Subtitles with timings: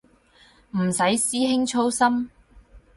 [0.71, 2.31] 唔使師兄操心